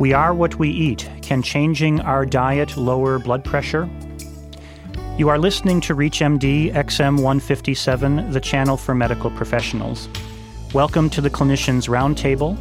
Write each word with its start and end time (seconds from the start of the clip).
We 0.00 0.12
are 0.12 0.34
what 0.34 0.58
we 0.58 0.70
eat. 0.70 1.08
Can 1.22 1.40
changing 1.40 2.00
our 2.00 2.26
diet 2.26 2.76
lower 2.76 3.20
blood 3.20 3.44
pressure? 3.44 3.88
You 5.16 5.28
are 5.28 5.38
listening 5.38 5.80
to 5.82 5.94
ReachMD 5.94 6.72
XM 6.74 7.14
157, 7.14 8.32
the 8.32 8.40
channel 8.40 8.76
for 8.76 8.92
medical 8.92 9.30
professionals. 9.30 10.08
Welcome 10.72 11.08
to 11.10 11.20
the 11.20 11.30
Clinicians 11.30 11.88
Roundtable. 11.88 12.58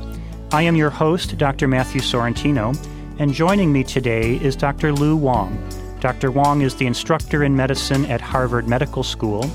I 0.51 0.61
am 0.61 0.75
your 0.75 0.91
host, 0.91 1.35
Dr. 1.39 1.67
Matthew 1.67 2.01
Sorrentino, 2.01 2.77
and 3.18 3.34
joining 3.34 3.73
me 3.73 3.84
today 3.84 4.36
is 4.36 4.55
Dr. 4.55 4.93
Lu 4.93 5.15
Wang. 5.15 5.57
Dr. 6.02 6.29
Wang 6.29 6.61
is 6.61 6.75
the 6.75 6.86
instructor 6.86 7.43
in 7.43 7.55
medicine 7.55 8.05
at 8.05 8.21
Harvard 8.21 8.68
Medical 8.68 9.02
School. 9.02 9.50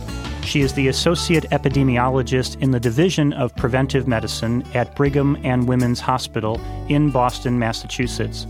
She 0.45 0.62
is 0.62 0.73
the 0.73 0.89
associate 0.89 1.45
epidemiologist 1.50 2.61
in 2.62 2.70
the 2.70 2.80
Division 2.80 3.32
of 3.34 3.55
Preventive 3.57 4.09
Medicine 4.09 4.64
at 4.75 4.96
Brigham 4.96 5.37
and 5.45 5.68
Women's 5.68 6.00
Hospital 6.00 6.61
in 6.88 7.11
Boston, 7.11 7.59
Massachusetts. 7.59 8.46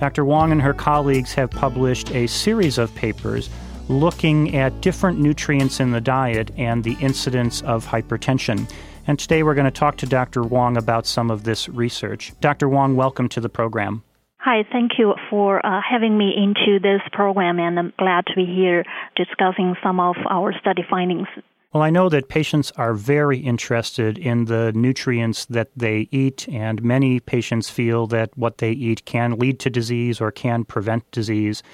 Dr. 0.00 0.24
Wong 0.24 0.52
and 0.52 0.62
her 0.62 0.74
colleagues 0.74 1.34
have 1.34 1.50
published 1.50 2.10
a 2.12 2.26
series 2.26 2.78
of 2.78 2.94
papers 2.94 3.50
looking 3.88 4.56
at 4.56 4.80
different 4.80 5.18
nutrients 5.18 5.78
in 5.80 5.90
the 5.90 6.00
diet 6.00 6.50
and 6.56 6.82
the 6.82 6.96
incidence 7.00 7.62
of 7.62 7.86
hypertension. 7.86 8.70
And 9.06 9.18
today 9.18 9.42
we're 9.42 9.54
going 9.54 9.66
to 9.66 9.70
talk 9.70 9.96
to 9.98 10.06
Dr. 10.06 10.42
Wong 10.42 10.76
about 10.76 11.06
some 11.06 11.30
of 11.30 11.44
this 11.44 11.68
research. 11.68 12.32
Dr. 12.40 12.68
Wong, 12.68 12.96
welcome 12.96 13.28
to 13.30 13.40
the 13.40 13.48
program. 13.48 14.02
Hi, 14.46 14.62
thank 14.70 14.92
you 14.96 15.12
for 15.28 15.58
uh, 15.66 15.80
having 15.82 16.16
me 16.16 16.32
into 16.36 16.78
this 16.78 17.00
program, 17.12 17.58
and 17.58 17.76
I'm 17.76 17.92
glad 17.98 18.26
to 18.26 18.34
be 18.36 18.46
here 18.46 18.84
discussing 19.16 19.74
some 19.82 19.98
of 19.98 20.14
our 20.30 20.56
study 20.60 20.84
findings. 20.88 21.26
Well, 21.72 21.82
I 21.82 21.90
know 21.90 22.08
that 22.10 22.28
patients 22.28 22.70
are 22.76 22.94
very 22.94 23.38
interested 23.38 24.16
in 24.18 24.44
the 24.44 24.70
nutrients 24.72 25.46
that 25.46 25.70
they 25.74 26.06
eat, 26.12 26.48
and 26.48 26.80
many 26.80 27.18
patients 27.18 27.68
feel 27.68 28.06
that 28.06 28.38
what 28.38 28.58
they 28.58 28.70
eat 28.70 29.04
can 29.04 29.32
lead 29.32 29.58
to 29.58 29.68
disease 29.68 30.20
or 30.20 30.30
can 30.30 30.62
prevent 30.62 31.10
disease. 31.10 31.64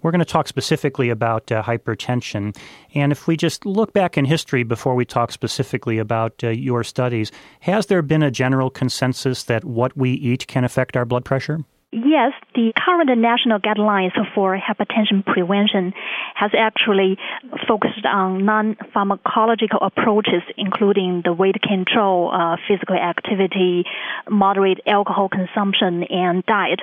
We're 0.00 0.12
going 0.12 0.20
to 0.20 0.24
talk 0.24 0.46
specifically 0.46 1.10
about 1.10 1.50
uh, 1.50 1.64
hypertension. 1.64 2.56
And 2.94 3.10
if 3.10 3.26
we 3.26 3.36
just 3.36 3.66
look 3.66 3.92
back 3.92 4.16
in 4.16 4.24
history 4.24 4.62
before 4.62 4.94
we 4.94 5.04
talk 5.04 5.32
specifically 5.32 5.98
about 5.98 6.44
uh, 6.44 6.50
your 6.50 6.84
studies, 6.84 7.32
has 7.58 7.86
there 7.86 8.02
been 8.02 8.22
a 8.22 8.30
general 8.30 8.70
consensus 8.70 9.42
that 9.42 9.64
what 9.64 9.96
we 9.96 10.12
eat 10.12 10.46
can 10.46 10.62
affect 10.62 10.96
our 10.96 11.04
blood 11.04 11.24
pressure? 11.24 11.64
Yes, 11.92 12.34
the 12.54 12.72
current 12.78 13.10
national 13.18 13.58
guidelines 13.58 14.12
for 14.32 14.56
hypertension 14.56 15.26
prevention 15.26 15.92
has 16.36 16.52
actually 16.56 17.18
focused 17.66 18.06
on 18.06 18.44
non-pharmacological 18.44 19.84
approaches, 19.84 20.42
including 20.56 21.22
the 21.24 21.32
weight 21.32 21.60
control, 21.60 22.30
uh, 22.32 22.58
physical 22.68 22.94
activity, 22.94 23.82
moderate 24.28 24.78
alcohol 24.86 25.28
consumption, 25.28 26.04
and 26.04 26.46
diet. 26.46 26.78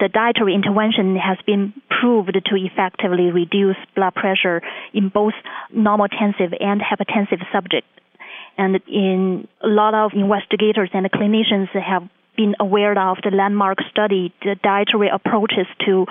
The 0.00 0.08
dietary 0.08 0.54
intervention 0.54 1.16
has 1.16 1.36
been 1.44 1.74
proved 1.90 2.32
to 2.32 2.56
effectively 2.56 3.30
reduce 3.30 3.76
blood 3.94 4.14
pressure 4.14 4.62
in 4.94 5.10
both 5.10 5.34
normotensive 5.70 6.56
and 6.60 6.80
hypertensive 6.80 7.44
subjects. 7.52 7.90
And 8.56 8.80
in 8.88 9.48
a 9.60 9.68
lot 9.68 9.92
of 9.92 10.12
investigators 10.14 10.88
and 10.94 11.04
clinicians 11.12 11.68
have 11.78 12.08
been 12.36 12.54
aware 12.60 12.92
of 12.98 13.18
the 13.22 13.30
landmark 13.30 13.78
study, 13.90 14.32
the 14.42 14.56
dietary 14.62 15.08
approaches 15.12 15.66
to 15.86 16.06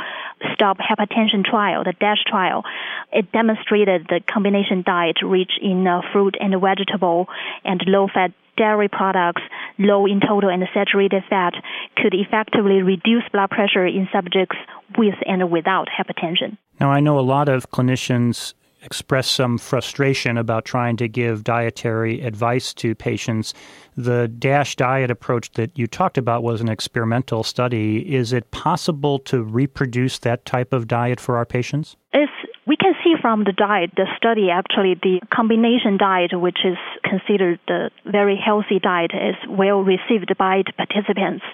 stop 0.54 0.78
hypertension 0.78 1.44
trial, 1.44 1.84
the 1.84 1.94
DASH 2.00 2.24
trial. 2.28 2.64
It 3.12 3.32
demonstrated 3.32 4.08
the 4.10 4.22
combination 4.32 4.84
diet 4.86 5.18
rich 5.24 5.52
in 5.62 5.88
uh, 5.88 6.02
fruit 6.12 6.36
and 6.40 6.54
vegetable 6.60 7.28
and 7.64 7.82
low 7.88 8.08
fat 8.14 8.32
dairy 8.58 8.88
products, 8.88 9.42
low 9.78 10.06
in 10.06 10.22
total 10.22 10.50
and 10.50 10.64
saturated 10.74 11.24
fat, 11.30 11.54
could 11.98 12.14
effectively 12.14 12.82
reduce 12.82 13.24
blood 13.32 13.50
pressure 13.50 13.86
in 13.86 14.08
subjects 14.14 14.56
with 14.98 15.16
and 15.26 15.52
without 15.52 15.88
hypertension. 15.90 16.58
Now, 16.80 16.92
I 16.92 17.00
know 17.00 17.20
a 17.20 17.22
lot 17.22 17.50
of 17.50 17.70
clinicians 17.70 18.54
express 18.86 19.30
some 19.30 19.58
frustration 19.58 20.38
about 20.38 20.64
trying 20.64 20.96
to 20.98 21.08
give 21.08 21.44
dietary 21.44 22.22
advice 22.22 22.74
to 22.76 22.96
patients. 22.96 23.54
The 23.98 24.28
DASH 24.28 24.76
diet 24.76 25.12
approach 25.12 25.52
that 25.54 25.78
you 25.78 25.88
talked 25.88 26.18
about 26.18 26.44
was 26.44 26.62
an 26.62 26.70
experimental 26.70 27.44
study. 27.44 28.16
Is 28.16 28.32
it 28.32 28.52
possible 28.52 29.20
to 29.20 29.44
reproduce 29.44 30.20
that 30.20 30.46
type 30.46 30.72
of 30.72 30.88
diet 30.88 31.20
for 31.20 31.38
our 31.38 31.46
patients? 31.46 31.98
It's 32.14 32.32
we 32.68 32.76
can 32.78 32.94
see 33.04 33.14
from 33.22 33.44
the 33.44 33.52
diet, 33.52 33.92
the 33.96 34.08
study 34.18 34.50
actually, 34.50 34.96
the 34.96 35.22
combination 35.30 35.98
diet, 35.98 36.32
which 36.34 36.58
is 36.66 36.78
considered 37.04 37.60
the 37.68 37.92
very 38.06 38.36
healthy 38.44 38.80
diet, 38.82 39.12
is 39.14 39.36
well 39.48 39.82
received 39.82 40.36
by 40.38 40.64
the 40.66 40.74
participants. 40.74 41.46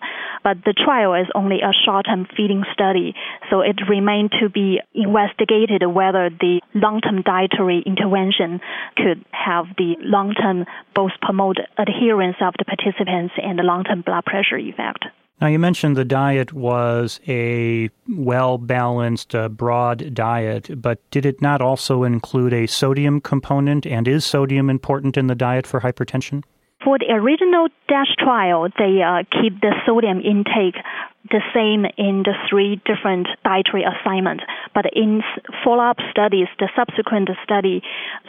But 0.43 0.63
the 0.63 0.73
trial 0.73 1.13
is 1.13 1.27
only 1.35 1.59
a 1.61 1.75
short-term 1.85 2.27
feeding 2.35 2.63
study, 2.73 3.13
so 3.49 3.59
it 3.59 3.75
remains 3.89 4.31
to 4.39 4.49
be 4.49 4.79
investigated 4.95 5.83
whether 5.85 6.29
the 6.29 6.61
long-term 6.73 7.23
dietary 7.23 7.83
intervention 7.85 8.61
could 8.95 9.23
have 9.31 9.65
the 9.77 9.95
long-term 9.99 10.65
both 10.95 11.11
promote 11.21 11.57
adherence 11.77 12.37
of 12.41 12.53
the 12.57 12.65
participants 12.65 13.33
and 13.37 13.59
the 13.59 13.63
long-term 13.63 14.01
blood 14.01 14.23
pressure 14.25 14.57
effect. 14.57 15.05
Now, 15.41 15.47
you 15.47 15.57
mentioned 15.57 15.97
the 15.97 16.05
diet 16.05 16.53
was 16.53 17.19
a 17.27 17.89
well 18.07 18.59
balanced, 18.59 19.33
uh, 19.33 19.49
broad 19.49 20.13
diet, 20.13 20.79
but 20.79 20.99
did 21.09 21.25
it 21.25 21.41
not 21.41 21.61
also 21.61 22.03
include 22.03 22.53
a 22.53 22.67
sodium 22.67 23.19
component? 23.19 23.87
And 23.87 24.07
is 24.07 24.23
sodium 24.23 24.69
important 24.69 25.17
in 25.17 25.25
the 25.25 25.33
diet 25.33 25.65
for 25.65 25.79
hypertension? 25.79 26.43
For 26.83 26.97
the 26.97 27.13
original 27.13 27.67
DASH 27.87 28.15
trial, 28.17 28.67
they 28.77 29.03
uh, 29.03 29.23
keep 29.29 29.61
the 29.61 29.73
sodium 29.85 30.19
intake 30.21 30.75
the 31.29 31.41
same 31.53 31.85
in 31.97 32.23
the 32.23 32.33
three 32.49 32.81
different 32.85 33.27
dietary 33.45 33.83
assignments. 33.83 34.43
But 34.73 34.85
in 34.93 35.21
follow-up 35.63 35.97
studies, 36.09 36.47
the 36.57 36.69
subsequent 36.75 37.29
study 37.43 37.83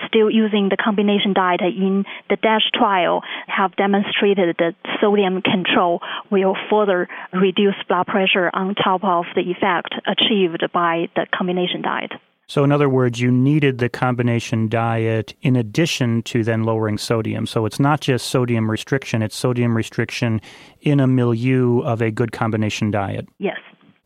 still 0.07 0.31
using 0.31 0.69
the 0.69 0.77
combination 0.77 1.33
diet 1.33 1.63
in 1.63 2.05
the 2.29 2.37
DASH 2.37 2.71
trial 2.75 3.23
have 3.47 3.75
demonstrated 3.77 4.57
that 4.59 4.75
sodium 5.01 5.41
control 5.41 6.01
will 6.31 6.55
further 6.69 7.09
reduce 7.33 7.77
blood 7.89 8.07
pressure 8.07 8.51
on 8.53 8.75
top 8.75 9.03
of 9.03 9.25
the 9.35 9.51
effect 9.51 9.95
achieved 10.07 10.63
by 10.73 11.09
the 11.17 11.27
combination 11.33 11.81
diet. 11.81 12.13
So, 12.53 12.65
in 12.65 12.71
other 12.71 12.91
words, 12.91 13.19
you 13.19 13.31
needed 13.31 13.79
the 13.79 13.89
combination 13.89 14.69
diet 14.69 15.35
in 15.41 15.57
addition 15.57 16.21
to 16.25 16.45
then 16.45 16.65
lowering 16.65 16.99
sodium. 16.99 17.47
So, 17.47 17.65
it's 17.65 17.81
not 17.81 18.03
just 18.03 18.27
sodium 18.27 18.71
restriction, 18.71 19.23
it's 19.23 19.35
sodium 19.35 19.75
restriction 19.75 20.39
in 20.83 21.01
a 21.01 21.07
milieu 21.07 21.81
of 21.81 22.03
a 22.03 22.11
good 22.11 22.33
combination 22.33 22.91
diet. 22.91 23.27
Yes. 23.39 23.57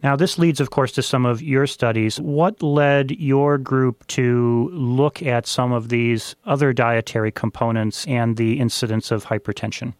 Now, 0.05 0.15
this 0.15 0.39
leads, 0.39 0.61
of 0.61 0.71
course, 0.71 0.93
to 0.93 1.03
some 1.03 1.27
of 1.27 1.43
your 1.43 1.67
studies. 1.67 2.21
What 2.21 2.63
led 2.63 3.11
your 3.11 3.59
group 3.59 4.07
to 4.19 4.71
look 4.73 5.25
at 5.25 5.49
some 5.49 5.73
of 5.73 5.89
these 5.89 6.37
other 6.45 6.73
dietary 6.73 7.33
components 7.33 8.07
and 8.07 8.37
the 8.37 8.61
incidence 8.61 9.11
of 9.11 9.25
hypertension? 9.25 9.93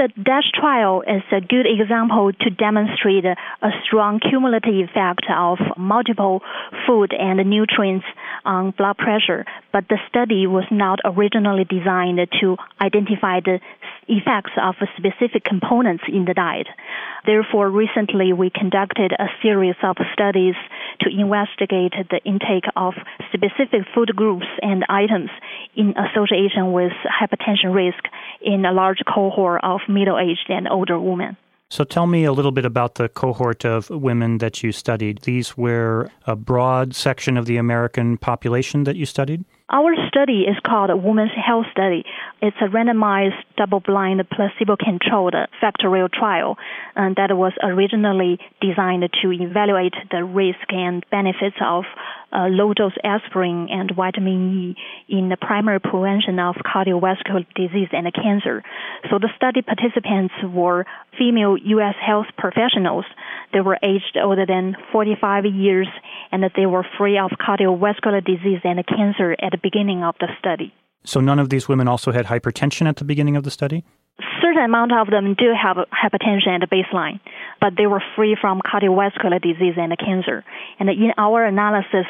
The 0.00 0.08
DASH 0.22 0.52
trial 0.54 1.02
is 1.02 1.22
a 1.30 1.42
good 1.42 1.66
example 1.68 2.32
to 2.32 2.48
demonstrate 2.48 3.26
a 3.26 3.36
strong 3.84 4.18
cumulative 4.18 4.88
effect 4.88 5.26
of 5.28 5.58
multiple 5.76 6.40
food 6.86 7.12
and 7.12 7.36
nutrients 7.50 8.06
on 8.44 8.72
blood 8.76 8.96
pressure, 8.98 9.44
but 9.72 9.84
the 9.88 9.98
study 10.08 10.46
was 10.46 10.64
not 10.70 10.98
originally 11.04 11.64
designed 11.64 12.18
to 12.40 12.56
identify 12.80 13.40
the 13.40 13.60
effects 14.08 14.52
of 14.60 14.74
specific 14.96 15.44
components 15.44 16.04
in 16.08 16.24
the 16.24 16.34
diet. 16.34 16.66
Therefore, 17.26 17.70
recently 17.70 18.32
we 18.32 18.50
conducted 18.50 19.12
a 19.12 19.26
series 19.42 19.76
of 19.82 19.96
studies 20.12 20.54
to 21.00 21.10
investigate 21.10 21.92
the 22.10 22.20
intake 22.24 22.64
of 22.76 22.94
specific 23.32 23.86
food 23.94 24.14
groups 24.16 24.46
and 24.62 24.84
items 24.88 25.30
in 25.76 25.94
association 25.96 26.72
with 26.72 26.92
hypertension 27.06 27.74
risk 27.74 28.02
in 28.40 28.64
a 28.64 28.72
large 28.72 29.02
cohort 29.06 29.60
of 29.62 29.80
middle 29.88 30.18
aged 30.18 30.48
and 30.48 30.68
older 30.68 30.98
women. 30.98 31.36
So 31.70 31.84
tell 31.84 32.08
me 32.08 32.24
a 32.24 32.32
little 32.32 32.50
bit 32.50 32.64
about 32.64 32.96
the 32.96 33.08
cohort 33.08 33.64
of 33.64 33.90
women 33.90 34.38
that 34.38 34.60
you 34.60 34.72
studied. 34.72 35.22
These 35.22 35.56
were 35.56 36.10
a 36.26 36.34
broad 36.34 36.96
section 36.96 37.36
of 37.36 37.46
the 37.46 37.58
American 37.58 38.18
population 38.18 38.82
that 38.84 38.96
you 38.96 39.06
studied? 39.06 39.44
Our 39.72 39.94
study 40.08 40.46
is 40.50 40.56
called 40.66 40.90
a 40.90 40.96
Women's 40.96 41.30
Health 41.30 41.66
Study. 41.70 42.02
It's 42.42 42.56
a 42.60 42.64
randomized, 42.64 43.38
double-blind, 43.56 44.20
placebo-controlled 44.28 45.34
factorial 45.62 46.10
trial 46.10 46.56
and 46.96 47.14
that 47.16 47.30
was 47.36 47.52
originally 47.62 48.38
designed 48.60 49.08
to 49.22 49.30
evaluate 49.30 49.94
the 50.10 50.24
risk 50.24 50.66
and 50.70 51.04
benefits 51.10 51.56
of 51.64 51.84
uh, 52.32 52.46
low-dose 52.48 52.96
aspirin 53.04 53.68
and 53.70 53.92
vitamin 53.94 54.54
E 54.54 54.76
in 55.08 55.28
the 55.28 55.36
primary 55.36 55.80
prevention 55.80 56.38
of 56.38 56.56
cardiovascular 56.56 57.46
disease 57.54 57.88
and 57.92 58.12
cancer. 58.14 58.62
So 59.10 59.18
the 59.18 59.28
study 59.36 59.62
participants 59.62 60.34
were 60.44 60.84
female 61.18 61.56
U.S. 61.56 61.94
health 62.04 62.26
professionals. 62.36 63.04
They 63.52 63.60
were 63.60 63.78
aged 63.82 64.16
older 64.20 64.46
than 64.46 64.76
45 64.92 65.44
years 65.46 65.88
and 66.30 66.44
they 66.56 66.66
were 66.66 66.86
free 66.98 67.18
of 67.18 67.30
cardiovascular 67.32 68.24
disease 68.24 68.60
and 68.64 68.84
cancer 68.86 69.32
at 69.32 69.59
beginning 69.62 70.02
of 70.02 70.14
the 70.20 70.28
study. 70.38 70.74
So 71.04 71.20
none 71.20 71.38
of 71.38 71.48
these 71.48 71.68
women 71.68 71.88
also 71.88 72.12
had 72.12 72.26
hypertension 72.26 72.86
at 72.86 72.96
the 72.96 73.04
beginning 73.04 73.36
of 73.36 73.44
the 73.44 73.50
study? 73.50 73.84
certain 74.40 74.64
amount 74.64 74.92
of 74.92 75.08
them 75.08 75.34
do 75.34 75.52
have 75.54 75.76
hypertension 75.92 76.48
at 76.48 76.60
the 76.60 76.66
baseline, 76.66 77.20
but 77.60 77.74
they 77.76 77.86
were 77.86 78.02
free 78.16 78.36
from 78.40 78.60
cardiovascular 78.60 79.40
disease 79.40 79.74
and 79.76 79.96
cancer. 79.98 80.44
And 80.78 80.88
in 80.88 81.12
our 81.16 81.44
analysis, 81.44 82.06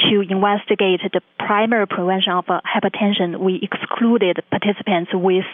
to 0.00 0.20
investigate 0.20 1.00
the 1.12 1.20
primary 1.38 1.86
prevention 1.86 2.32
of 2.32 2.46
hypertension, 2.46 3.38
we 3.38 3.60
excluded 3.62 4.40
participants 4.50 5.10
with 5.12 5.44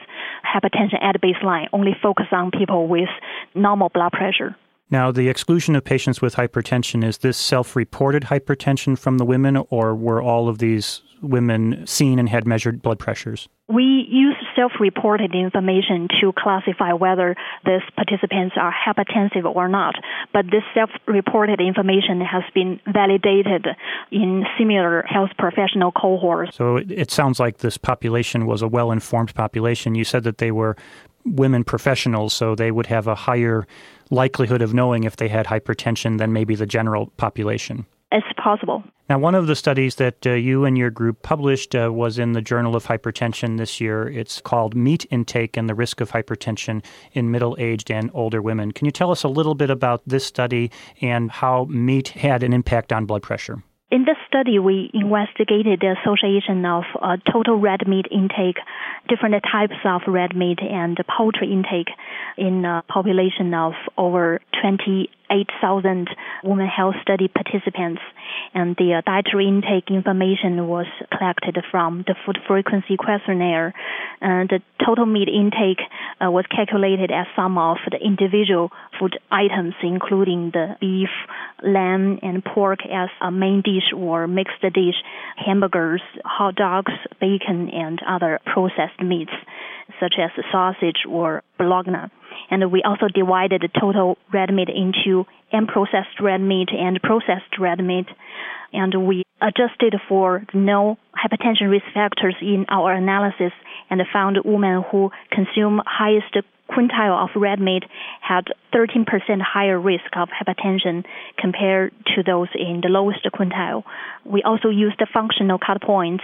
hypertension 0.45 1.03
at 1.03 1.21
baseline, 1.21 1.67
only 1.73 1.97
focus 2.01 2.27
on 2.33 2.51
people 2.51 2.89
with 2.89 3.09
normal 3.55 3.89
blood 3.89 4.13
pressure. 4.13 4.57
Now, 4.91 5.13
the 5.13 5.29
exclusion 5.29 5.77
of 5.77 5.85
patients 5.85 6.21
with 6.21 6.35
hypertension, 6.35 7.05
is 7.05 7.19
this 7.19 7.39
self 7.39 7.77
reported 7.77 8.25
hypertension 8.25 8.99
from 8.99 9.19
the 9.19 9.25
women, 9.25 9.57
or 9.71 9.95
were 9.95 10.21
all 10.21 10.49
of 10.49 10.59
these 10.59 11.03
women 11.23 11.87
seen 11.87 12.19
and 12.19 12.29
had 12.29 12.47
measured 12.47 12.83
blood 12.83 12.99
pressures? 12.99 13.49
We 13.73 14.07
use 14.11 14.35
self 14.57 14.73
reported 14.81 15.33
information 15.33 16.09
to 16.21 16.33
classify 16.37 16.93
whether 16.93 17.37
these 17.65 17.83
participants 17.95 18.57
are 18.61 18.75
hypertensive 18.75 19.45
or 19.45 19.69
not, 19.69 19.95
but 20.33 20.47
this 20.47 20.65
self 20.75 20.91
reported 21.07 21.61
information 21.61 22.21
has 22.21 22.43
been 22.53 22.81
validated 22.93 23.69
in 24.11 24.45
similar 24.59 25.05
health 25.09 25.31
professional 25.39 25.93
cohorts. 25.93 26.57
So 26.57 26.79
it 26.79 27.13
sounds 27.13 27.39
like 27.39 27.59
this 27.59 27.79
population 27.79 28.47
was 28.47 28.61
a 28.61 28.69
well 28.69 28.91
informed 28.91 29.35
population. 29.35 29.95
You 29.95 30.05
said 30.05 30.25
that 30.25 30.39
they 30.39 30.51
were 30.51 30.77
women 31.25 31.63
professionals, 31.63 32.35
so 32.35 32.57
they 32.57 32.73
would 32.73 32.87
have 32.87 33.07
a 33.07 33.15
higher 33.15 33.67
likelihood 34.11 34.63
of 34.63 34.75
knowing 34.75 35.05
if 35.05 35.15
they 35.17 35.29
had 35.29 35.47
hypertension 35.47 36.19
than 36.19 36.33
maybe 36.33 36.57
the 36.57 36.67
general 36.67 37.07
population. 37.19 37.87
It's 38.13 38.27
possible. 38.43 38.83
Now, 39.09 39.19
one 39.19 39.35
of 39.35 39.47
the 39.47 39.57
studies 39.57 39.97
that 39.97 40.27
uh, 40.27 40.31
you 40.31 40.65
and 40.65 40.77
your 40.77 40.91
group 40.91 41.23
published 41.23 41.75
uh, 41.75 41.93
was 41.93 42.19
in 42.19 42.33
the 42.33 42.41
Journal 42.41 42.75
of 42.75 42.87
Hypertension 42.87 43.57
this 43.57 43.81
year. 43.81 44.09
It's 44.09 44.41
called 44.41 44.75
Meat 44.75 45.07
Intake 45.11 45.57
and 45.57 45.69
the 45.69 45.75
Risk 45.75 46.01
of 46.01 46.11
Hypertension 46.11 46.85
in 47.13 47.31
Middle 47.31 47.57
Aged 47.59 47.91
and 47.91 48.11
Older 48.15 48.43
Women. 48.43 48.73
Can 48.73 48.85
you 48.85 48.93
tell 48.93 49.11
us 49.13 49.23
a 49.23 49.29
little 49.29 49.55
bit 49.55 49.71
about 49.71 50.03
this 50.07 50.25
study 50.25 50.71
and 51.01 51.31
how 51.31 51.65
meat 51.65 52.09
had 52.09 52.43
an 52.43 52.53
impact 52.53 52.93
on 52.93 53.07
blood 53.07 53.23
pressure? 53.23 53.63
In 53.91 54.05
this 54.05 54.17
study, 54.29 54.61
we 54.61 54.91
investigated 54.95 55.81
the 55.81 55.97
association 56.01 56.65
of 56.65 56.85
uh, 57.03 57.17
total 57.33 57.59
red 57.59 57.89
meat 57.89 58.07
intake, 58.13 58.59
different 59.09 59.35
types 59.51 59.75
of 59.85 60.03
red 60.07 60.37
meat, 60.37 60.61
and 60.63 60.97
poultry 61.17 61.53
intake 61.53 61.89
in 62.39 62.65
a 62.65 62.85
population 62.87 63.53
of 63.53 63.73
over 63.99 64.41
20 64.63 65.11
8,000 65.31 66.09
women 66.45 66.67
health 66.67 66.97
study 67.03 67.29
participants, 67.29 68.03
and 68.55 68.77
the 68.77 68.95
uh, 68.95 69.03
dietary 69.07 69.49
intake 69.49 69.91
information 69.91 70.67
was 70.67 70.87
collected 71.17 71.59
from 71.71 72.05
the 72.07 72.15
food 72.27 72.39
frequency 72.47 72.97
questionnaire. 72.97 73.73
And 74.21 74.49
the 74.49 74.61
total 74.85 75.07
meat 75.07 75.29
intake 75.29 75.81
uh, 76.21 76.31
was 76.31 76.45
calculated 76.55 77.11
as 77.11 77.27
sum 77.37 77.59
of 77.59 77.79
the 77.91 77.99
individual 77.99 78.71
food 78.99 79.19
items, 79.31 79.75
including 79.83 80.51
the 80.53 80.77
beef, 80.81 81.11
lamb, 81.63 82.19
and 82.23 82.45
pork 82.45 82.81
as 82.87 83.09
a 83.21 83.31
main 83.31 83.63
dish 83.63 83.93
or 83.97 84.27
mixed 84.27 84.61
dish, 84.63 84.97
hamburgers, 85.37 86.03
hot 86.25 86.55
dogs, 86.55 86.93
bacon, 87.21 87.71
and 87.71 88.01
other 88.07 88.41
processed 88.45 89.01
meats 89.01 89.33
such 89.99 90.15
as 90.19 90.31
sausage 90.51 91.05
or 91.09 91.43
bologna. 91.59 92.11
And 92.51 92.71
we 92.73 92.83
also 92.83 93.09
divided 93.09 93.63
the 93.63 93.81
total 93.81 94.19
red 94.33 94.53
meat 94.53 94.69
into 94.69 95.27
unprocessed 95.53 96.21
red 96.21 96.41
meat 96.41 96.69
and 96.73 97.01
processed 97.03 97.59
red 97.59 97.83
meat. 97.83 98.07
And 98.73 99.07
we 99.07 99.25
adjusted 99.41 99.95
for 100.09 100.45
no 100.55 100.97
hypertension 101.15 101.71
risk 101.71 101.87
factors 101.93 102.37
in 102.41 102.67
our 102.69 102.93
analysis 102.93 103.53
and 103.89 104.01
found 104.13 104.39
women 104.45 104.85
who 104.91 105.11
consume 105.33 105.81
highest 105.85 106.37
quintile 106.71 107.25
of 107.25 107.31
red 107.35 107.61
meat 107.61 107.83
had 108.21 108.47
13% 108.73 109.05
higher 109.41 109.79
risk 109.79 110.17
of 110.17 110.29
hypertension 110.29 111.05
compared 111.37 111.93
to 112.15 112.23
those 112.23 112.49
in 112.55 112.81
the 112.83 112.89
lowest 112.89 113.25
quintile. 113.35 113.83
We 114.25 114.43
also 114.43 114.69
used 114.69 114.97
the 114.99 115.07
functional 115.13 115.59
cut 115.59 115.83
points 115.83 116.23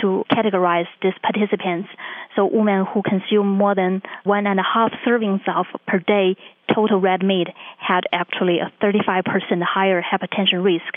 to 0.00 0.24
categorize 0.30 0.88
these 1.02 1.12
participants. 1.22 1.88
So 2.34 2.46
women 2.46 2.86
who 2.92 3.02
consume 3.02 3.48
more 3.48 3.74
than 3.74 4.02
one 4.24 4.46
and 4.46 4.58
a 4.58 4.64
half 4.64 4.90
servings 5.06 5.46
of 5.48 5.66
per 5.86 6.00
day 6.00 6.36
total 6.74 7.00
red 7.00 7.22
meat 7.22 7.48
had 7.78 8.04
actually 8.12 8.58
a 8.58 8.72
35% 8.82 9.22
higher 9.62 10.02
hypertension 10.02 10.64
risk 10.64 10.94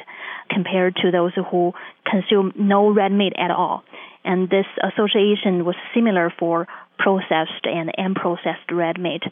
compared 0.49 0.95
to 0.97 1.11
those 1.11 1.33
who 1.51 1.73
consume 2.09 2.53
no 2.57 2.89
red 2.91 3.11
meat 3.11 3.33
at 3.37 3.51
all. 3.51 3.83
And 4.23 4.49
this 4.49 4.65
association 4.83 5.63
was 5.63 5.75
similar 5.93 6.33
for 6.37 6.67
processed 6.99 7.63
and 7.63 7.91
unprocessed 7.97 8.71
red 8.71 8.99
meat, 8.99 9.23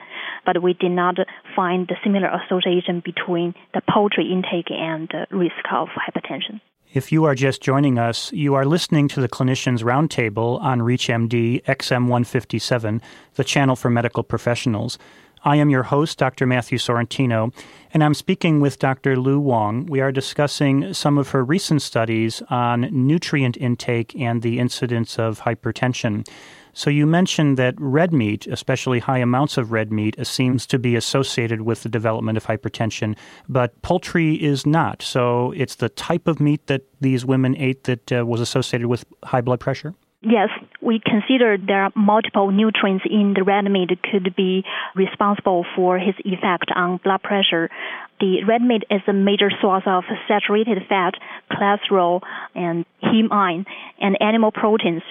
but 0.45 0.61
we 0.61 0.73
did 0.73 0.91
not 0.91 1.15
find 1.55 1.87
the 1.87 1.95
similar 2.03 2.29
association 2.29 3.01
between 3.03 3.53
the 3.73 3.81
poultry 3.93 4.31
intake 4.31 4.69
and 4.69 5.09
the 5.09 5.25
risk 5.35 5.65
of 5.73 5.89
hypertension. 5.89 6.61
If 6.93 7.11
you 7.11 7.25
are 7.25 7.35
just 7.35 7.61
joining 7.61 7.99
us, 7.99 8.31
you 8.31 8.53
are 8.53 8.63
listening 8.63 9.09
to 9.09 9.19
the 9.19 9.27
Clinicians 9.27 9.83
Roundtable 9.83 10.61
on 10.61 10.79
ReachMD 10.79 11.63
XM157, 11.65 13.01
the 13.33 13.43
channel 13.43 13.75
for 13.75 13.89
medical 13.89 14.23
professionals. 14.23 14.97
I 15.45 15.57
am 15.57 15.69
your 15.69 15.83
host, 15.83 16.17
Dr. 16.17 16.47
Matthew 16.47 16.79
Sorrentino, 16.79 17.53
and 17.93 18.03
I'm 18.03 18.15
speaking 18.15 18.61
with 18.61 18.79
Dr. 18.79 19.15
Lu 19.15 19.39
Wong. 19.39 19.85
We 19.85 20.01
are 20.01 20.11
discussing 20.11 20.91
some 20.91 21.19
of 21.19 21.29
her 21.29 21.43
recent 21.43 21.83
studies 21.83 22.41
on 22.49 22.89
nutrient 22.91 23.55
intake 23.55 24.15
and 24.19 24.41
the 24.41 24.57
incidence 24.57 25.19
of 25.19 25.41
hypertension. 25.41 26.27
So 26.73 26.89
you 26.89 27.05
mentioned 27.05 27.57
that 27.57 27.75
red 27.77 28.11
meat, 28.11 28.47
especially 28.47 28.97
high 28.97 29.19
amounts 29.19 29.55
of 29.59 29.71
red 29.71 29.91
meat, 29.91 30.15
seems 30.25 30.65
to 30.65 30.79
be 30.79 30.95
associated 30.95 31.61
with 31.61 31.83
the 31.83 31.89
development 31.89 32.37
of 32.37 32.45
hypertension, 32.47 33.15
but 33.47 33.79
poultry 33.83 34.43
is 34.43 34.65
not. 34.65 35.03
So 35.03 35.51
it's 35.51 35.75
the 35.75 35.89
type 35.89 36.27
of 36.27 36.39
meat 36.39 36.65
that 36.65 36.81
these 37.01 37.23
women 37.23 37.55
ate 37.55 37.83
that 37.83 38.11
uh, 38.11 38.25
was 38.25 38.41
associated 38.41 38.87
with 38.87 39.05
high 39.23 39.41
blood 39.41 39.59
pressure? 39.59 39.93
Yes, 40.27 40.49
we 40.81 40.99
consider 41.05 41.55
there 41.55 41.83
are 41.83 41.91
multiple 41.95 42.49
nutrients 42.49 43.05
in 43.07 43.35
the 43.35 43.43
red 43.43 43.69
meat 43.69 43.91
could 44.11 44.35
be 44.35 44.63
responsible 44.95 45.67
for 45.75 45.99
his 45.99 46.15
effect 46.25 46.71
on 46.75 46.97
blood 47.03 47.21
pressure. 47.21 47.69
The 48.19 48.43
red 48.47 48.61
meat 48.61 48.83
is 48.89 49.01
a 49.07 49.13
major 49.13 49.51
source 49.61 49.83
of 49.85 50.03
saturated 50.27 50.77
fat, 50.87 51.15
cholesterol, 51.51 52.21
and 52.55 52.85
heme 53.03 53.65
and 53.99 54.17
animal 54.21 54.51
proteins. 54.51 55.03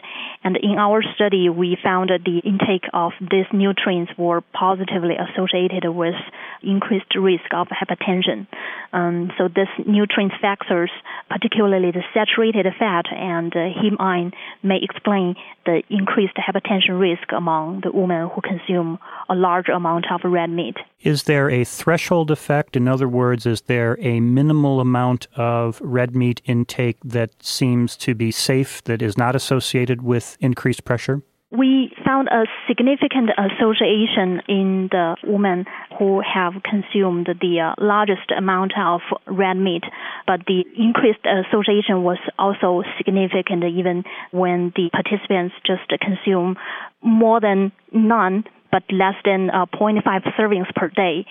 And 0.42 0.56
in 0.56 0.76
our 0.78 1.02
study, 1.14 1.48
we 1.48 1.76
found 1.82 2.10
that 2.10 2.24
the 2.24 2.38
intake 2.38 2.84
of 2.92 3.12
these 3.20 3.46
nutrients 3.52 4.12
were 4.18 4.42
positively 4.52 5.16
associated 5.16 5.88
with 5.90 6.14
increased 6.62 7.14
risk 7.14 7.52
of 7.52 7.68
hypertension. 7.68 8.46
Um, 8.92 9.32
so 9.38 9.49
these 9.49 9.68
nutrient 9.87 10.32
factors, 10.40 10.90
particularly 11.28 11.90
the 11.90 12.02
saturated 12.12 12.66
fat 12.78 13.06
and 13.11 13.52
uh, 13.54 13.58
heme 13.58 13.96
iron, 13.99 14.32
may 14.62 14.80
explain 14.82 15.34
the 15.66 15.82
increased 15.88 16.37
hypertension 16.37 17.00
risk 17.00 17.32
among 17.32 17.80
the 17.82 17.92
women 17.92 18.28
who 18.34 18.40
consume 18.40 18.99
a 19.28 19.34
large 19.34 19.68
amount 19.68 20.06
of 20.11 20.20
red 20.30 20.50
meat. 20.50 20.76
Is 21.00 21.25
there 21.25 21.50
a 21.50 21.64
threshold 21.64 22.30
effect? 22.30 22.76
In 22.76 22.84
other 22.94 23.08
words, 23.08 23.44
is 23.44 23.62
there 23.62 23.98
a 24.00 24.20
minimal 24.20 24.80
amount 24.80 25.26
of 25.36 25.80
red 25.82 26.14
meat 26.16 26.40
intake 26.44 26.96
that 27.04 27.30
seems 27.42 27.96
to 27.96 28.14
be 28.14 28.30
safe 28.30 28.82
that 28.84 29.02
is 29.02 29.18
not 29.18 29.36
associated 29.36 30.00
with 30.00 30.36
increased 30.40 30.84
pressure? 30.84 31.22
we 31.56 31.92
found 32.04 32.28
a 32.28 32.44
significant 32.66 33.30
association 33.38 34.42
in 34.48 34.88
the 34.90 35.16
women 35.24 35.64
who 35.98 36.20
have 36.20 36.54
consumed 36.68 37.28
the 37.40 37.60
uh, 37.60 37.74
largest 37.78 38.32
amount 38.36 38.72
of 38.76 39.00
red 39.26 39.54
meat, 39.54 39.84
but 40.26 40.40
the 40.46 40.64
increased 40.76 41.24
association 41.24 42.02
was 42.02 42.18
also 42.38 42.82
significant 42.96 43.62
even 43.62 44.02
when 44.32 44.72
the 44.74 44.90
participants 44.90 45.54
just 45.64 45.88
consume 46.00 46.56
more 47.02 47.40
than 47.40 47.70
none 47.92 48.44
but 48.72 48.82
less 48.90 49.14
than 49.24 49.50
uh, 49.50 49.66
0.5 49.66 50.02
servings 50.36 50.66
per 50.74 50.88
day. 50.88 51.24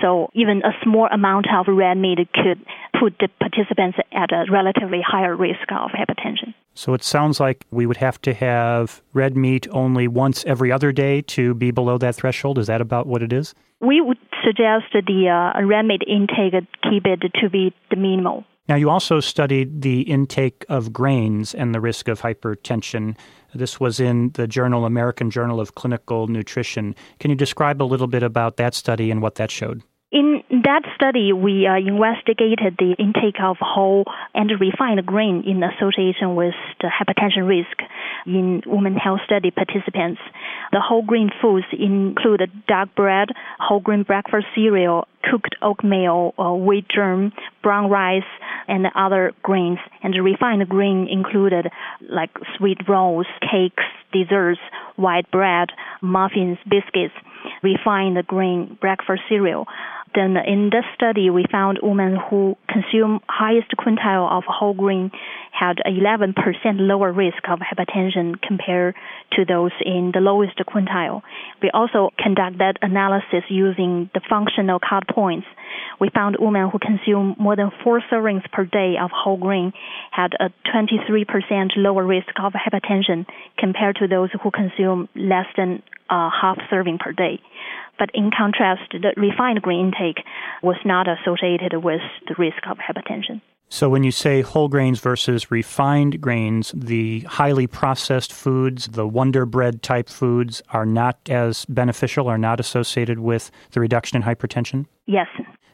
So 0.00 0.28
even 0.34 0.62
a 0.64 0.72
small 0.82 1.08
amount 1.12 1.46
of 1.54 1.66
red 1.68 1.96
meat 1.96 2.18
could 2.32 2.64
put 2.98 3.18
the 3.18 3.28
participants 3.40 3.98
at 4.12 4.32
a 4.32 4.44
relatively 4.50 5.00
higher 5.06 5.36
risk 5.36 5.70
of 5.70 5.90
hypertension. 5.90 6.54
So 6.74 6.94
it 6.94 7.02
sounds 7.02 7.40
like 7.40 7.64
we 7.70 7.86
would 7.86 7.98
have 7.98 8.20
to 8.22 8.34
have 8.34 9.02
red 9.12 9.36
meat 9.36 9.66
only 9.70 10.08
once 10.08 10.44
every 10.44 10.72
other 10.72 10.92
day 10.92 11.22
to 11.22 11.54
be 11.54 11.70
below 11.70 11.98
that 11.98 12.16
threshold. 12.16 12.58
Is 12.58 12.66
that 12.66 12.80
about 12.80 13.06
what 13.06 13.22
it 13.22 13.32
is? 13.32 13.54
We 13.80 14.00
would 14.00 14.18
suggest 14.44 14.86
the 14.92 15.28
uh, 15.28 15.64
red 15.64 15.84
meat 15.84 16.02
intake 16.06 16.54
keep 16.82 17.06
it 17.06 17.20
to 17.40 17.50
be 17.50 17.72
the 17.90 17.96
minimal. 17.96 18.44
Now, 18.66 18.76
you 18.76 18.88
also 18.88 19.20
studied 19.20 19.82
the 19.82 20.02
intake 20.02 20.64
of 20.70 20.90
grains 20.90 21.54
and 21.54 21.74
the 21.74 21.82
risk 21.82 22.08
of 22.08 22.22
hypertension. 22.22 23.14
This 23.54 23.78
was 23.78 24.00
in 24.00 24.30
the 24.30 24.48
journal 24.48 24.84
American 24.84 25.30
Journal 25.30 25.60
of 25.60 25.74
Clinical 25.74 26.26
Nutrition. 26.26 26.94
Can 27.20 27.30
you 27.30 27.36
describe 27.36 27.80
a 27.80 27.84
little 27.84 28.08
bit 28.08 28.22
about 28.22 28.56
that 28.56 28.74
study 28.74 29.10
and 29.10 29.22
what 29.22 29.36
that 29.36 29.50
showed? 29.50 29.82
In 30.14 30.44
that 30.62 30.82
study, 30.94 31.32
we 31.32 31.66
uh, 31.66 31.74
investigated 31.74 32.76
the 32.78 32.94
intake 33.00 33.42
of 33.42 33.56
whole 33.60 34.04
and 34.32 34.48
refined 34.60 35.04
grain 35.04 35.42
in 35.44 35.60
association 35.60 36.36
with 36.36 36.54
the 36.80 36.86
hypertension 36.86 37.48
risk 37.48 37.82
in 38.24 38.62
women 38.64 38.94
health 38.94 39.22
study 39.26 39.50
participants. 39.50 40.20
The 40.70 40.78
whole 40.78 41.02
grain 41.02 41.30
foods 41.42 41.66
include 41.72 42.42
dark 42.68 42.94
bread, 42.94 43.30
whole 43.58 43.80
grain 43.80 44.04
breakfast 44.04 44.46
cereal, 44.54 45.08
cooked 45.28 45.56
oatmeal, 45.60 46.32
uh, 46.38 46.52
wheat 46.52 46.86
germ, 46.88 47.32
brown 47.64 47.90
rice, 47.90 48.22
and 48.68 48.86
other 48.94 49.32
grains. 49.42 49.78
And 50.04 50.14
refined 50.14 50.68
grain 50.68 51.08
included 51.10 51.66
like 52.08 52.30
sweet 52.56 52.78
rolls, 52.88 53.26
cakes, 53.40 53.82
desserts, 54.12 54.60
white 54.94 55.28
bread, 55.32 55.70
muffins, 56.00 56.58
biscuits, 56.70 57.14
refined 57.64 58.24
grain 58.28 58.78
breakfast 58.80 59.22
cereal. 59.28 59.66
Then 60.14 60.36
in 60.36 60.70
this 60.70 60.84
study, 60.94 61.28
we 61.30 61.44
found 61.50 61.80
women 61.82 62.16
who 62.30 62.56
consume 62.68 63.20
highest 63.28 63.70
quintile 63.76 64.30
of 64.30 64.44
whole 64.46 64.74
grain 64.74 65.10
had 65.50 65.78
11% 65.86 66.34
lower 66.78 67.12
risk 67.12 67.42
of 67.48 67.58
hypertension 67.58 68.40
compared 68.40 68.94
to 69.32 69.44
those 69.44 69.72
in 69.84 70.12
the 70.14 70.20
lowest 70.20 70.56
quintile. 70.58 71.22
We 71.62 71.70
also 71.74 72.10
conducted 72.18 72.78
analysis 72.82 73.42
using 73.48 74.10
the 74.14 74.20
functional 74.28 74.78
cut 74.78 75.08
points. 75.08 75.46
We 76.00 76.10
found 76.14 76.36
women 76.38 76.70
who 76.70 76.78
consume 76.78 77.34
more 77.38 77.56
than 77.56 77.70
four 77.82 78.00
servings 78.10 78.48
per 78.52 78.64
day 78.64 78.94
of 79.00 79.10
whole 79.12 79.36
grain 79.36 79.72
had 80.10 80.32
a 80.38 80.50
23% 80.72 81.70
lower 81.76 82.04
risk 82.06 82.28
of 82.42 82.52
hypertension 82.52 83.26
compared 83.58 83.96
to 83.96 84.06
those 84.06 84.30
who 84.42 84.50
consume 84.50 85.08
less 85.16 85.46
than 85.56 85.82
a 86.10 86.30
half 86.30 86.58
serving 86.70 86.98
per 86.98 87.12
day. 87.12 87.40
But 87.98 88.10
in 88.14 88.30
contrast, 88.36 88.92
the 88.92 89.12
refined 89.16 89.62
grain 89.62 89.86
intake 89.86 90.24
was 90.62 90.76
not 90.84 91.06
associated 91.08 91.84
with 91.84 92.00
the 92.28 92.34
risk 92.38 92.66
of 92.68 92.78
hypertension. 92.78 93.40
So, 93.68 93.88
when 93.88 94.04
you 94.04 94.12
say 94.12 94.42
whole 94.42 94.68
grains 94.68 95.00
versus 95.00 95.50
refined 95.50 96.20
grains, 96.20 96.72
the 96.76 97.20
highly 97.20 97.66
processed 97.66 98.32
foods, 98.32 98.88
the 98.88 99.06
Wonder 99.06 99.46
Bread 99.46 99.82
type 99.82 100.08
foods, 100.08 100.62
are 100.70 100.86
not 100.86 101.18
as 101.28 101.64
beneficial, 101.64 102.28
are 102.28 102.38
not 102.38 102.60
associated 102.60 103.18
with 103.18 103.50
the 103.72 103.80
reduction 103.80 104.16
in 104.16 104.22
hypertension? 104.22 104.86
Yes. 105.06 105.26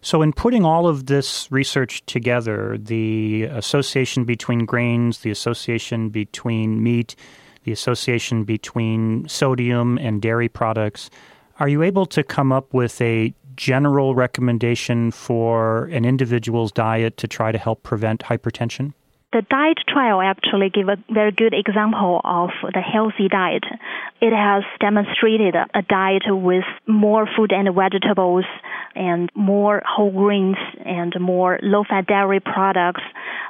So, 0.03 0.23
in 0.23 0.33
putting 0.33 0.65
all 0.65 0.87
of 0.87 1.07
this 1.07 1.51
research 1.51 2.05
together, 2.07 2.79
the 2.79 3.45
association 3.51 4.25
between 4.25 4.65
grains, 4.65 5.19
the 5.19 5.31
association 5.31 6.09
between 6.09 6.83
meat, 6.83 7.17
the 7.65 7.73
association 7.73 8.45
between 8.45 9.29
sodium 9.29 9.99
and 9.99 10.23
dairy 10.23 10.49
products, 10.49 11.11
are 11.61 11.69
you 11.69 11.83
able 11.83 12.07
to 12.07 12.25
come 12.25 12.51
up 12.51 12.73
with 12.73 13.01
a 13.03 13.35
general 13.55 14.15
recommendation 14.15 15.11
for 15.11 15.85
an 15.87 16.07
individual's 16.07 16.73
diet 16.73 17.19
to 17.19 17.29
try 17.29 17.53
to 17.53 17.59
help 17.59 17.83
prevent 17.83 18.23
hypertension? 18.23 18.95
The 19.33 19.43
diet 19.43 19.79
trial 19.87 20.21
actually 20.21 20.71
give 20.71 20.89
a 20.89 20.97
very 21.09 21.31
good 21.31 21.55
example 21.55 22.21
of 22.25 22.51
the 22.75 22.81
healthy 22.81 23.29
diet. 23.29 23.63
It 24.21 24.33
has 24.33 24.65
demonstrated 24.81 25.55
a 25.55 25.83
diet 25.83 26.25
with 26.27 26.65
more 26.89 27.29
fruit 27.37 27.53
and 27.53 27.73
vegetables 27.73 28.45
and 28.97 29.31
more 29.37 29.83
whole 29.87 30.11
grains 30.11 30.57
and 30.85 31.15
more 31.21 31.61
low-fat 31.63 32.09
dairy 32.09 32.41
products 32.41 33.03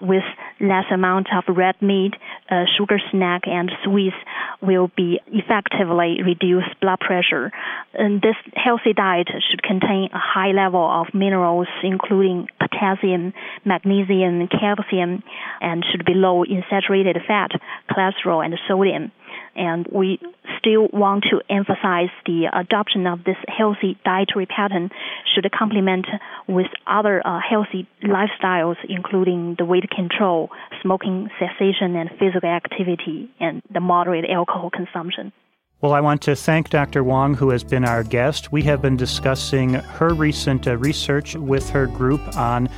with 0.03 0.23
less 0.61 0.85
amount 0.93 1.29
of 1.35 1.45
red 1.57 1.81
meat, 1.81 2.13
uh, 2.51 2.65
sugar 2.77 2.99
snack, 3.11 3.43
and 3.47 3.71
sweets 3.83 4.17
will 4.61 4.91
be 4.97 5.19
effectively 5.29 6.21
reduce 6.23 6.65
blood 6.83 7.01
pressure. 7.01 7.51
And 7.95 8.21
this 8.21 8.37
healthy 8.55 8.93
diet 8.93 9.29
should 9.51 9.63
contain 9.63 10.11
a 10.13 10.19
high 10.19 10.53
level 10.53 10.85
of 10.85 11.15
minerals, 11.15 11.69
including 11.83 12.49
potassium, 12.59 13.33
magnesium, 13.65 14.47
calcium, 14.49 15.23
and 15.71 15.85
should 15.91 16.05
be 16.05 16.15
low 16.15 16.43
in 16.43 16.63
saturated 16.69 17.17
fat, 17.27 17.51
cholesterol, 17.91 18.45
and 18.45 18.59
sodium 18.67 19.13
and 19.57 19.87
we 19.93 20.19
still 20.59 20.89
want 20.93 21.25
to 21.31 21.41
emphasize 21.53 22.11
the 22.27 22.47
adoption 22.53 23.07
of 23.07 23.25
this 23.25 23.37
healthy 23.49 23.99
dietary 24.05 24.47
pattern 24.47 24.91
should 25.35 25.51
complement 25.53 26.07
with 26.49 26.67
other 26.87 27.23
uh, 27.27 27.41
healthy 27.41 27.89
lifestyles, 28.05 28.77
including 28.89 29.57
the 29.59 29.65
weight 29.65 29.89
control, 29.91 30.51
smoking 30.83 31.29
cessation, 31.39 31.97
and 31.97 32.11
physical 32.19 32.49
activity, 32.49 33.31
and 33.41 33.63
the 33.73 33.81
moderate 33.81 34.25
alcohol 34.31 34.71
consumption. 34.71 35.33
Well, 35.81 35.95
I 35.95 36.01
want 36.01 36.21
to 36.23 36.37
thank 36.37 36.69
Dr. 36.69 37.03
Wong, 37.03 37.35
who 37.35 37.51
has 37.51 37.65
been 37.65 37.87
our 37.87 38.03
guest. 38.05 38.53
We 38.53 38.63
have 38.65 38.83
been 38.83 38.99
discussing 38.99 39.75
her 39.75 40.13
recent 40.13 40.69
uh, 40.69 40.77
research 40.77 41.37
with 41.37 41.71
her 41.71 41.87
group 41.87 42.21
on 42.37 42.69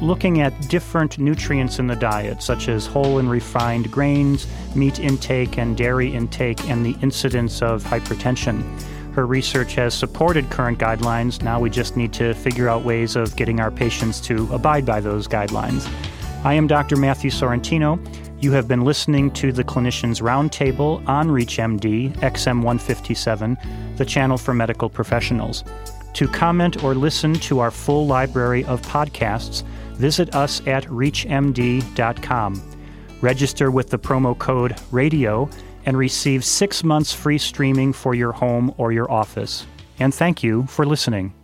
looking 0.00 0.40
at 0.40 0.68
different 0.68 1.18
nutrients 1.18 1.78
in 1.78 1.86
the 1.86 1.96
diet, 1.96 2.42
such 2.42 2.68
as 2.68 2.86
whole 2.86 3.18
and 3.18 3.30
refined 3.30 3.90
grains, 3.90 4.46
meat 4.74 4.98
intake, 4.98 5.58
and 5.58 5.76
dairy 5.76 6.12
intake, 6.12 6.68
and 6.68 6.84
the 6.84 6.96
incidence 7.02 7.62
of 7.62 7.82
hypertension. 7.84 8.62
Her 9.12 9.26
research 9.26 9.74
has 9.74 9.92
supported 9.92 10.48
current 10.50 10.78
guidelines. 10.78 11.42
Now 11.42 11.60
we 11.60 11.68
just 11.68 11.96
need 11.96 12.12
to 12.14 12.32
figure 12.32 12.68
out 12.68 12.82
ways 12.82 13.14
of 13.14 13.36
getting 13.36 13.60
our 13.60 13.70
patients 13.70 14.20
to 14.22 14.48
abide 14.52 14.86
by 14.86 15.00
those 15.00 15.28
guidelines. 15.28 15.86
I 16.44 16.54
am 16.54 16.66
Dr. 16.66 16.96
Matthew 16.96 17.30
Sorrentino. 17.30 18.00
You 18.42 18.52
have 18.52 18.66
been 18.66 18.80
listening 18.80 19.30
to 19.32 19.52
the 19.52 19.62
Clinicians 19.62 20.20
Roundtable 20.20 21.06
on 21.06 21.28
ReachMD 21.28 22.16
XM157, 22.16 23.96
the 23.96 24.04
channel 24.04 24.38
for 24.38 24.52
medical 24.52 24.88
professionals. 24.88 25.62
To 26.14 26.26
comment 26.26 26.82
or 26.82 26.94
listen 26.94 27.34
to 27.34 27.60
our 27.60 27.70
full 27.70 28.06
library 28.06 28.64
of 28.64 28.82
podcasts, 28.82 29.62
visit 29.94 30.34
us 30.34 30.60
at 30.66 30.84
reachmd.com. 30.84 32.62
Register 33.20 33.70
with 33.70 33.90
the 33.90 33.98
promo 33.98 34.36
code 34.36 34.76
RADIO 34.90 35.48
and 35.86 35.96
receive 35.96 36.44
six 36.44 36.84
months 36.84 37.12
free 37.12 37.38
streaming 37.38 37.92
for 37.92 38.14
your 38.14 38.32
home 38.32 38.74
or 38.78 38.92
your 38.92 39.10
office. 39.10 39.66
And 39.98 40.12
thank 40.12 40.42
you 40.42 40.66
for 40.66 40.84
listening. 40.84 41.34